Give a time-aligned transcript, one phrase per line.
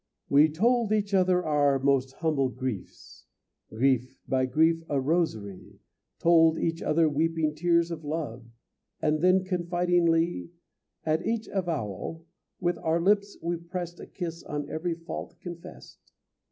[0.29, 3.27] We told each other our most humble griefs,
[3.69, 5.77] Grief by grief, a rosary,
[6.17, 8.43] Told each other, weeping tears of love;
[8.99, 10.49] And then confidingly,
[11.05, 12.25] At each avowal,
[12.59, 16.11] with our lips we pressed A kiss on every fault confessed.